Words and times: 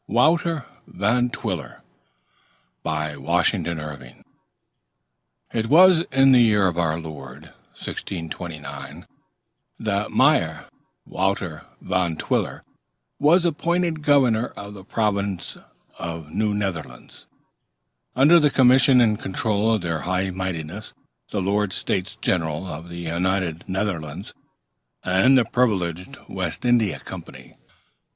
'"WOUTER 0.07 0.65
VAN 0.87 1.29
TWILLER 1.29 1.83
BY 2.81 3.17
WASHINGTON 3.17 3.79
IRVING 3.79 4.23
It 5.53 5.67
was 5.67 5.99
in 6.11 6.31
the 6.31 6.41
year 6.41 6.65
of 6.65 6.79
our 6.79 6.99
Lord 6.99 7.51
1629 7.77 9.05
that 9.77 10.11
Mynheer 10.11 10.65
Wouter 11.05 11.65
Van 11.79 12.17
Twiller 12.17 12.63
was 13.19 13.45
appointed 13.45 14.01
governor 14.01 14.47
of 14.57 14.73
the 14.73 14.83
province 14.83 15.55
of 15.99 16.31
Nieuw 16.31 16.55
Nederlandts, 16.55 17.27
under 18.15 18.39
the 18.39 18.49
commission 18.49 18.99
and 18.99 19.19
control 19.19 19.71
of 19.75 19.83
their 19.83 19.99
High 19.99 20.31
Mightinesses 20.31 20.93
the 21.29 21.43
Lords 21.43 21.75
States 21.75 22.15
General 22.15 22.65
of 22.65 22.89
the 22.89 22.97
United 22.97 23.65
Netherlands, 23.69 24.33
and 25.03 25.37
the 25.37 25.45
privileged 25.45 26.17
West 26.27 26.65
India 26.65 26.97
Company. 27.01 27.53